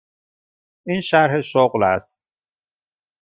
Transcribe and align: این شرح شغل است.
این 0.85 1.01
شرح 1.01 1.41
شغل 1.41 1.83
است. 1.83 2.23